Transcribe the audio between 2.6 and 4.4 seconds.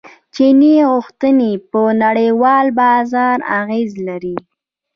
بازار اغیز لري.